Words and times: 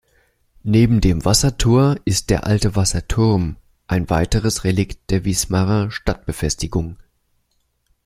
Neben 0.63 0.99
dem 0.99 1.25
Wassertor 1.25 1.95
ist 2.05 2.31
der 2.31 2.47
Alte 2.47 2.75
Wasserturm 2.75 3.57
ein 3.85 4.09
weiteres 4.09 4.63
Relikt 4.63 5.11
der 5.11 5.25
Wismarer 5.25 5.91
Stadtbefestigung. 5.91 6.97